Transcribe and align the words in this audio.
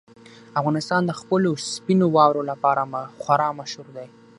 افغانستان 0.59 1.01
د 1.05 1.11
خپلو 1.19 1.51
سپینو 1.73 2.05
واورو 2.15 2.41
لپاره 2.51 2.81
خورا 3.21 3.49
مشهور 3.59 3.87
دی. 3.95 4.07